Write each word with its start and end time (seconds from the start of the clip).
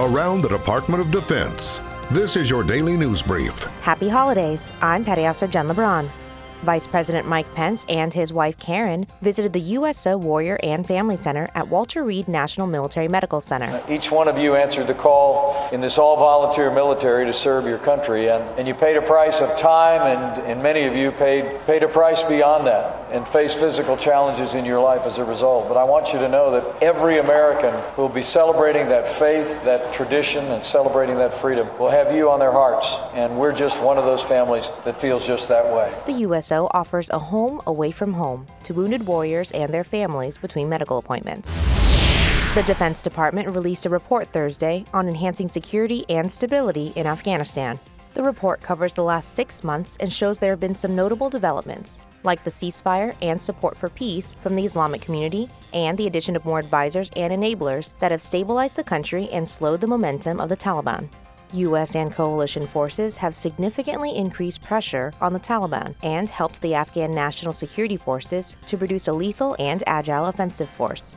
around 0.00 0.40
the 0.40 0.48
Department 0.48 1.02
of 1.02 1.10
Defense. 1.10 1.80
This 2.10 2.34
is 2.34 2.48
your 2.48 2.64
daily 2.64 2.96
news 2.96 3.20
brief. 3.20 3.62
Happy 3.82 4.08
holidays. 4.08 4.72
I'm 4.80 5.04
Petty 5.04 5.26
Officer 5.26 5.46
Jen 5.46 5.68
LeBron. 5.68 6.08
Vice 6.62 6.86
President 6.86 7.28
Mike 7.28 7.52
Pence 7.54 7.84
and 7.88 8.12
his 8.12 8.32
wife 8.32 8.58
Karen 8.58 9.06
visited 9.20 9.52
the 9.52 9.60
USO 9.60 10.16
Warrior 10.16 10.58
and 10.62 10.86
Family 10.86 11.16
Center 11.16 11.50
at 11.54 11.68
Walter 11.68 12.02
Reed 12.02 12.28
National 12.28 12.66
Military 12.66 13.08
Medical 13.08 13.42
Center. 13.42 13.82
Each 13.90 14.10
one 14.10 14.26
of 14.26 14.38
you 14.38 14.56
answered 14.56 14.86
the 14.86 14.94
call 14.94 15.49
in 15.72 15.80
this 15.80 15.98
all 15.98 16.16
volunteer 16.16 16.70
military 16.70 17.26
to 17.26 17.32
serve 17.32 17.64
your 17.64 17.78
country, 17.78 18.28
and, 18.28 18.42
and 18.58 18.66
you 18.66 18.74
paid 18.74 18.96
a 18.96 19.02
price 19.02 19.40
of 19.40 19.56
time, 19.56 20.00
and, 20.02 20.42
and 20.46 20.62
many 20.62 20.82
of 20.82 20.96
you 20.96 21.12
paid, 21.12 21.60
paid 21.60 21.82
a 21.82 21.88
price 21.88 22.22
beyond 22.22 22.66
that 22.66 23.08
and 23.12 23.26
faced 23.26 23.58
physical 23.58 23.96
challenges 23.96 24.54
in 24.54 24.64
your 24.64 24.80
life 24.80 25.06
as 25.06 25.18
a 25.18 25.24
result. 25.24 25.68
But 25.68 25.76
I 25.76 25.84
want 25.84 26.12
you 26.12 26.18
to 26.18 26.28
know 26.28 26.50
that 26.52 26.82
every 26.82 27.18
American 27.18 27.72
who 27.94 28.02
will 28.02 28.08
be 28.08 28.22
celebrating 28.22 28.88
that 28.88 29.06
faith, 29.06 29.46
that 29.64 29.92
tradition, 29.92 30.44
and 30.46 30.62
celebrating 30.62 31.16
that 31.16 31.34
freedom 31.34 31.66
will 31.78 31.90
have 31.90 32.14
you 32.14 32.30
on 32.30 32.40
their 32.40 32.52
hearts, 32.52 32.96
and 33.14 33.38
we're 33.38 33.52
just 33.52 33.80
one 33.82 33.98
of 33.98 34.04
those 34.04 34.22
families 34.22 34.70
that 34.84 35.00
feels 35.00 35.26
just 35.26 35.48
that 35.48 35.64
way. 35.64 35.92
The 36.06 36.20
USO 36.24 36.68
offers 36.72 37.10
a 37.10 37.18
home 37.18 37.60
away 37.66 37.90
from 37.90 38.14
home 38.14 38.46
to 38.64 38.74
wounded 38.74 39.06
warriors 39.06 39.50
and 39.52 39.72
their 39.72 39.84
families 39.84 40.36
between 40.38 40.68
medical 40.68 40.98
appointments. 40.98 41.79
The 42.52 42.64
Defense 42.64 43.00
Department 43.00 43.46
released 43.46 43.86
a 43.86 43.90
report 43.90 44.26
Thursday 44.26 44.84
on 44.92 45.06
enhancing 45.06 45.46
security 45.46 46.04
and 46.08 46.28
stability 46.28 46.92
in 46.96 47.06
Afghanistan. 47.06 47.78
The 48.14 48.24
report 48.24 48.60
covers 48.60 48.92
the 48.92 49.04
last 49.04 49.34
six 49.34 49.62
months 49.62 49.96
and 50.00 50.12
shows 50.12 50.40
there 50.40 50.50
have 50.50 50.58
been 50.58 50.74
some 50.74 50.96
notable 50.96 51.30
developments, 51.30 52.00
like 52.24 52.42
the 52.42 52.50
ceasefire 52.50 53.14
and 53.22 53.40
support 53.40 53.76
for 53.76 53.88
peace 53.88 54.34
from 54.34 54.56
the 54.56 54.64
Islamic 54.64 55.00
community, 55.00 55.48
and 55.72 55.96
the 55.96 56.08
addition 56.08 56.34
of 56.34 56.44
more 56.44 56.58
advisors 56.58 57.08
and 57.14 57.32
enablers 57.32 57.96
that 58.00 58.10
have 58.10 58.20
stabilized 58.20 58.74
the 58.74 58.82
country 58.82 59.28
and 59.30 59.46
slowed 59.46 59.80
the 59.80 59.86
momentum 59.86 60.40
of 60.40 60.48
the 60.48 60.56
Taliban. 60.56 61.08
U.S. 61.52 61.94
and 61.94 62.12
coalition 62.12 62.66
forces 62.66 63.16
have 63.16 63.36
significantly 63.36 64.16
increased 64.16 64.60
pressure 64.60 65.12
on 65.20 65.32
the 65.32 65.38
Taliban 65.38 65.94
and 66.02 66.28
helped 66.28 66.60
the 66.62 66.74
Afghan 66.74 67.14
National 67.14 67.52
Security 67.52 67.96
Forces 67.96 68.56
to 68.66 68.76
produce 68.76 69.06
a 69.06 69.12
lethal 69.12 69.54
and 69.60 69.84
agile 69.86 70.26
offensive 70.26 70.68
force. 70.68 71.14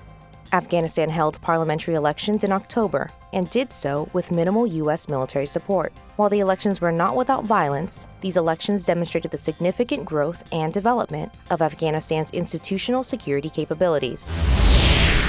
Afghanistan 0.53 1.09
held 1.09 1.41
parliamentary 1.41 1.95
elections 1.95 2.43
in 2.43 2.51
October 2.51 3.09
and 3.33 3.49
did 3.49 3.73
so 3.73 4.07
with 4.13 4.31
minimal 4.31 4.67
U.S. 4.67 5.09
military 5.09 5.47
support. 5.47 5.91
While 6.15 6.29
the 6.29 6.41
elections 6.41 6.79
were 6.79 6.91
not 6.91 7.15
without 7.15 7.43
violence, 7.43 8.05
these 8.21 8.37
elections 8.37 8.85
demonstrated 8.85 9.31
the 9.31 9.37
significant 9.37 10.05
growth 10.05 10.47
and 10.53 10.71
development 10.71 11.33
of 11.49 11.63
Afghanistan's 11.63 12.29
institutional 12.29 13.03
security 13.03 13.49
capabilities. 13.49 14.29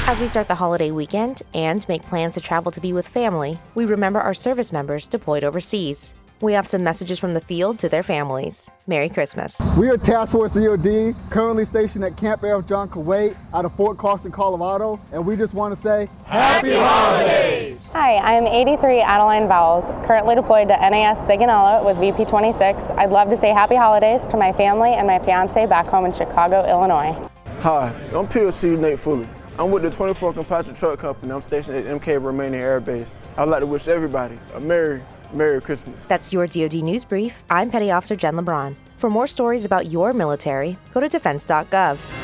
As 0.07 0.21
we 0.21 0.29
start 0.29 0.49
the 0.49 0.55
holiday 0.55 0.91
weekend 0.91 1.41
and 1.55 1.89
make 1.89 2.03
plans 2.03 2.35
to 2.35 2.41
travel 2.43 2.71
to 2.71 2.81
be 2.81 2.93
with 2.93 3.09
family, 3.09 3.59
we 3.75 3.87
remember 3.87 4.21
our 4.21 4.35
service 4.35 4.71
members 4.71 5.09
deployed 5.09 5.43
overseas. 5.43 6.13
We 6.45 6.53
have 6.53 6.69
some 6.69 6.85
messages 6.85 7.19
from 7.19 7.33
the 7.33 7.41
field 7.41 7.79
to 7.79 7.89
their 7.89 8.03
families. 8.03 8.71
Merry 8.87 9.09
Christmas. 9.09 9.59
We 9.79 9.89
are 9.89 9.97
Task 9.97 10.33
Force 10.33 10.53
EOD, 10.53 11.17
currently 11.31 11.65
stationed 11.65 12.05
at 12.05 12.19
Camp 12.19 12.43
Arifjan 12.43 12.91
Kuwait 12.91 13.35
out 13.55 13.65
of 13.65 13.75
Fort 13.77 13.97
Carson, 13.97 14.31
Colorado, 14.31 15.01
and 15.11 15.25
we 15.25 15.37
just 15.37 15.55
want 15.55 15.75
to 15.75 15.81
say 15.81 16.07
Happy 16.27 16.75
Holidays! 16.75 17.91
Hi, 17.93 18.19
I'm 18.19 18.47
83 18.47 19.01
Adeline 19.01 19.49
Vowles, 19.49 19.89
currently 20.05 20.35
deployed 20.35 20.69
to 20.69 20.77
NAS 20.77 21.19
Sigonella 21.27 21.83
with 21.83 21.97
VP26. 21.97 22.95
I'd 22.99 23.09
love 23.09 23.31
to 23.31 23.39
say 23.39 23.49
Happy 23.49 23.77
Holidays 23.77 24.29
to 24.29 24.37
my 24.37 24.53
family 24.53 24.93
and 24.93 25.07
my 25.07 25.19
fiance 25.21 25.65
back 25.65 25.87
home 25.87 26.05
in 26.05 26.13
Chicago, 26.13 26.69
Illinois. 26.69 27.27
Hi, 27.61 27.89
I'm 28.09 28.27
POC 28.27 28.79
Nate 28.79 29.01
Fuller. 29.01 29.27
I'm 29.59 29.71
with 29.71 29.83
the 29.83 29.91
24 29.91 30.35
Composite 30.35 30.77
Truck 30.77 30.99
Company. 30.99 31.33
I'm 31.33 31.41
stationed 31.41 31.79
at 31.79 31.85
MK 31.87 32.23
Romania 32.23 32.61
Air 32.61 32.81
Base. 32.81 33.19
I'd 33.39 33.49
like 33.49 33.61
to 33.61 33.67
wish 33.67 33.89
everybody 33.89 34.37
a 34.53 34.61
Merry, 34.61 35.01
Merry 35.35 35.61
Christmas. 35.61 36.07
That's 36.07 36.33
your 36.33 36.47
DoD 36.47 36.83
News 36.83 37.05
Brief. 37.05 37.43
I'm 37.51 37.71
Petty 37.71 37.91
Officer 37.91 38.17
Jen 38.17 38.35
LeBron. 38.37 38.75
For 38.99 39.11
more 39.11 39.27
stories 39.27 39.65
about 39.65 39.91
your 39.91 40.13
military, 40.13 40.77
go 40.93 41.01
to 41.01 41.09
defense.gov. 41.09 42.24